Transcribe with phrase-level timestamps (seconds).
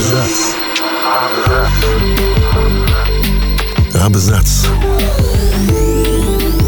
[0.00, 0.54] Абзац.
[4.02, 4.66] Абзац.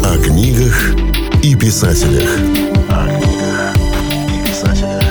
[0.05, 0.93] О книгах
[1.41, 2.29] и писателях.
[2.89, 3.75] О книгах
[4.29, 5.03] и писателях.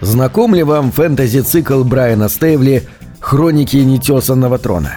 [0.00, 2.88] Знаком ли вам фэнтези-цикл Брайана Стейвли
[3.20, 4.96] «Хроники нетесанного трона»?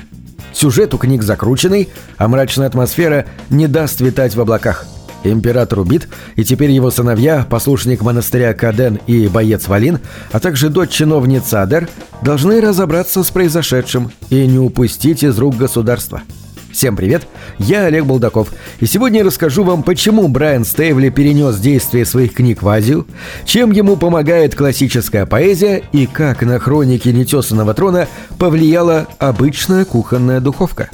[0.51, 4.87] Сюжет у книг закрученный, а мрачная атмосфера не даст витать в облаках.
[5.23, 9.99] Император убит, и теперь его сыновья, послушник монастыря Каден и боец Валин,
[10.31, 11.89] а также дочь чиновницы Адер,
[12.23, 16.23] должны разобраться с произошедшим и не упустить из рук государства.
[16.71, 17.27] Всем привет,
[17.59, 18.47] я Олег Булдаков,
[18.79, 23.05] и сегодня расскажу вам, почему Брайан Стейвли перенес действие своих книг в Азию,
[23.43, 28.07] чем ему помогает классическая поэзия и как на хроники нетесанного трона
[28.39, 30.89] повлияла обычная кухонная духовка.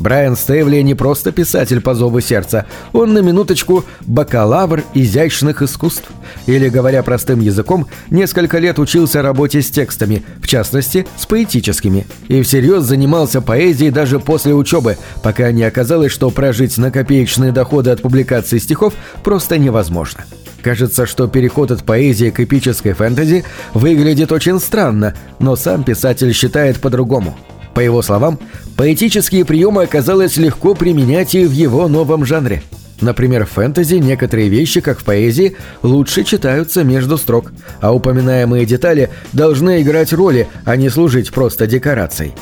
[0.00, 2.64] Брайан Стейвли не просто писатель по зову сердца,
[2.94, 6.10] он на минуточку бакалавр изящных искусств.
[6.46, 12.42] Или, говоря простым языком, несколько лет учился работе с текстами, в частности, с поэтическими, и
[12.42, 18.00] всерьез занимался поэзией даже после учебы, пока не оказалось, что прожить на копеечные доходы от
[18.00, 20.24] публикации стихов просто невозможно.
[20.62, 26.80] Кажется, что переход от поэзии к эпической фэнтези выглядит очень странно, но сам писатель считает
[26.80, 27.36] по-другому–
[27.74, 28.38] по его словам,
[28.80, 32.62] поэтические приемы оказалось легко применять и в его новом жанре.
[33.02, 39.10] Например, в фэнтези некоторые вещи, как в поэзии, лучше читаются между строк, а упоминаемые детали
[39.34, 42.32] должны играть роли, а не служить просто декорацией.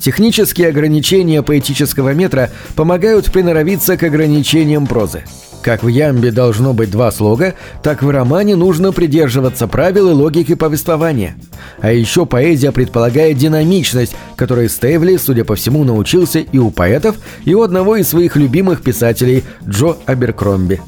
[0.00, 5.22] Технические ограничения поэтического метра помогают приноровиться к ограничениям прозы.
[5.64, 10.54] Как в ямбе должно быть два слога, так в романе нужно придерживаться правил и логики
[10.54, 11.36] повествования.
[11.80, 17.54] А еще поэзия предполагает динамичность, которой Стейвли, судя по всему, научился и у поэтов, и
[17.54, 20.82] у одного из своих любимых писателей Джо Аберкромби.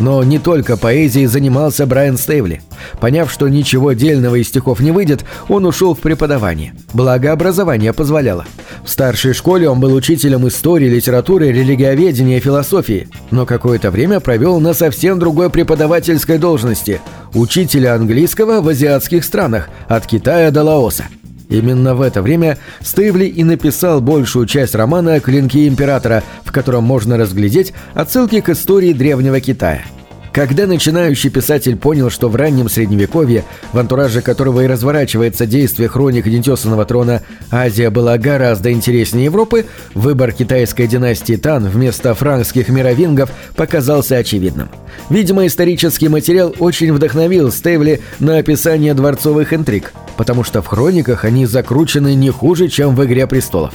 [0.00, 2.62] Но не только поэзией занимался Брайан Стейвли.
[3.00, 6.74] Поняв, что ничего дельного из стихов не выйдет, он ушел в преподавание.
[6.94, 8.46] Благо образование позволяло.
[8.82, 14.58] В старшей школе он был учителем истории, литературы, религиоведения и философии, но какое-то время провел
[14.58, 17.00] на совсем другой преподавательской должности–
[17.34, 21.04] учителя английского в азиатских странах, от Китая до Лаоса.
[21.50, 27.18] Именно в это время Стейвли и написал большую часть романа «Клинки Императора», в котором можно
[27.18, 29.82] разглядеть отсылки к истории Древнего Китая–
[30.32, 36.26] когда начинающий писатель понял, что в раннем средневековье, в антураже которого и разворачивается действие хроник
[36.26, 44.16] нетесанного трона, Азия была гораздо интереснее Европы, выбор китайской династии Тан вместо франкских мировингов показался
[44.16, 44.68] очевидным.
[45.08, 51.46] Видимо, исторический материал очень вдохновил Стейвли на описание дворцовых интриг, потому что в хрониках они
[51.46, 53.74] закручены не хуже, чем в «Игре престолов».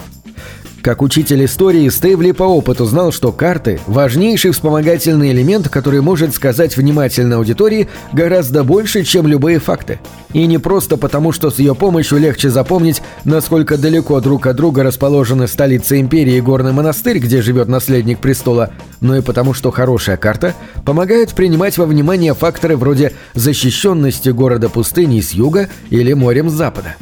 [0.86, 6.76] Как учитель истории, Стейвли по опыту знал, что карты– важнейший вспомогательный элемент, который может сказать
[6.76, 9.98] внимательной аудитории гораздо больше, чем любые факты.
[10.32, 14.84] И не просто потому, что с ее помощью легче запомнить, насколько далеко друг от друга
[14.84, 18.70] расположены столица империи и горный монастырь, где живет наследник престола,
[19.00, 20.54] но и потому, что хорошая карта
[20.84, 26.94] помогает принимать во внимание факторы вроде защищенности города пустыней с юга или морем с запада.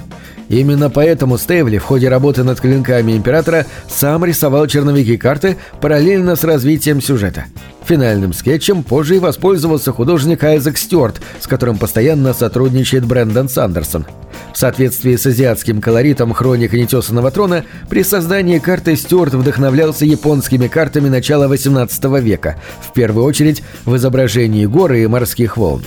[0.49, 6.45] Именно поэтому Стейвли в ходе работы над клинками Императора сам рисовал черновики карты параллельно с
[6.45, 7.47] развитием сюжета.
[7.85, 14.07] Финальным скетчем позже и воспользовался художник Айзек Стюарт, с которым постоянно сотрудничает Брэндон Сандерсон.
[14.55, 21.09] В соответствии с азиатским колоритом хроник нетесанного трона, при создании карты Стюарт вдохновлялся японскими картами
[21.09, 25.83] начала XVIII века, в первую очередь в изображении горы и морских волн.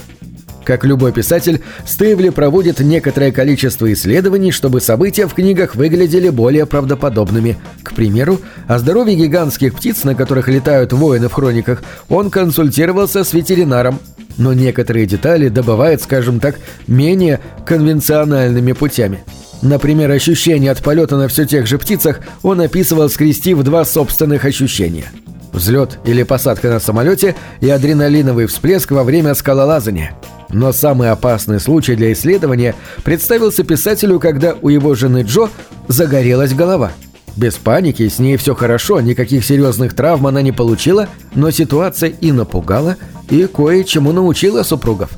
[0.67, 7.55] Как любой писатель, Стейвли проводит некоторое количество исследований, чтобы события в книгах выглядели более правдоподобными.
[7.83, 13.31] К примеру, о здоровье гигантских птиц, на которых летают воины в хрониках, он консультировался с
[13.31, 13.99] ветеринаром,
[14.37, 19.23] но некоторые детали добывает, скажем так, менее конвенциональными путями.
[19.61, 25.05] Например, ощущение от полета на все тех же птицах он описывал, скрестив два собственных ощущения.
[25.53, 30.11] Взлет или посадка на самолете и адреналиновый всплеск во время скалолазания–
[30.49, 35.49] но самый опасный случай для исследования представился писателю, когда у его жены Джо
[35.87, 36.91] загорелась голова.
[37.35, 42.31] Без паники, с ней все хорошо, никаких серьезных травм она не получила, но ситуация и
[42.31, 42.97] напугала,
[43.29, 45.11] и кое-чему научила супругов.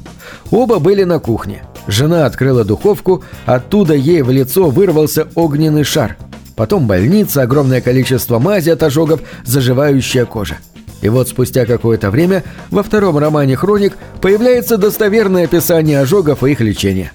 [0.51, 1.63] Оба были на кухне.
[1.87, 6.17] Жена открыла духовку, оттуда ей в лицо вырвался огненный шар.
[6.55, 10.57] Потом больница, огромное количество мази от ожогов, заживающая кожа.
[11.01, 16.61] И вот спустя какое-то время во втором романе «Хроник» появляется достоверное описание ожогов и их
[16.61, 17.11] лечения.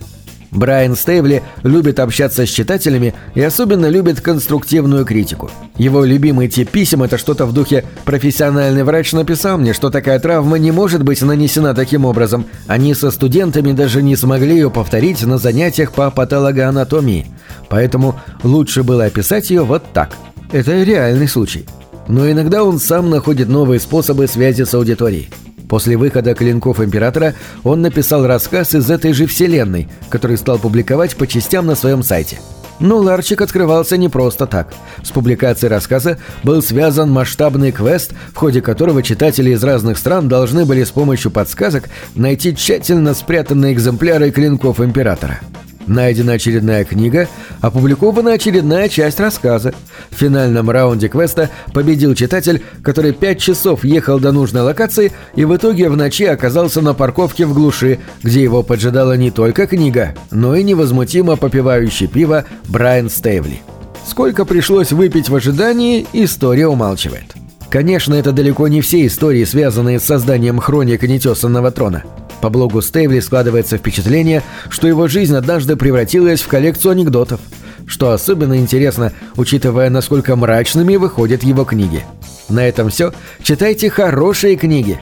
[0.54, 5.50] Брайан Стейвли любит общаться с читателями и особенно любит конструктивную критику.
[5.76, 10.58] Его любимый тип писем– это что-то в духе «профессиональный врач написал мне, что такая травма
[10.58, 12.46] не может быть нанесена таким образом.
[12.68, 17.26] Они со студентами даже не смогли ее повторить на занятиях по патологоанатомии.
[17.68, 20.16] Поэтому лучше было описать ее вот так.
[20.52, 21.66] Это реальный случай.
[22.08, 25.30] Но иногда он сам находит новые способы связи с аудиторией.
[25.68, 31.26] После выхода «Клинков Императора» он написал рассказ из этой же вселенной, который стал публиковать по
[31.26, 32.38] частям на своем сайте.
[32.80, 34.74] Но ларчик открывался не просто так.
[35.02, 40.64] С публикацией рассказа был связан масштабный квест, в ходе которого читатели из разных стран должны
[40.64, 45.40] были с помощью подсказок найти тщательно спрятанные экземпляры «Клинков Императора».
[45.86, 47.28] Найдена очередная книга,
[47.60, 49.74] опубликована очередная часть рассказа.
[50.10, 55.54] В финальном раунде квеста победил читатель, который пять часов ехал до нужной локации и в
[55.54, 60.56] итоге в ночи оказался на парковке в глуши, где его поджидала не только книга, но
[60.56, 63.60] и невозмутимо попивающий пиво Брайан Стейвли.
[64.06, 67.34] Сколько пришлось выпить в ожидании, история умалчивает.
[67.70, 72.04] Конечно, это далеко не все истории, связанные с созданием хроник нетесанного трона.
[72.44, 77.40] По блогу Стейвли складывается впечатление, что его жизнь однажды превратилась в коллекцию анекдотов,
[77.86, 82.04] что особенно интересно, учитывая, насколько мрачными выходят его книги.
[82.50, 83.14] На этом все.
[83.42, 84.98] Читайте хорошие книги.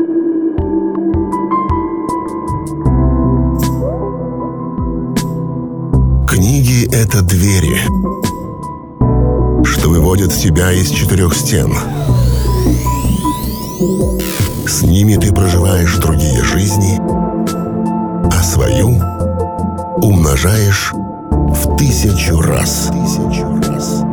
[6.29, 7.77] Книги— это двери,
[9.65, 11.75] что выводят тебя из четырех стен.
[14.65, 17.01] С ними ты проживаешь другие жизни—
[18.33, 18.89] а свою
[19.99, 22.91] умножаешь в тысячу раз.
[22.91, 24.12] Тысячу раз.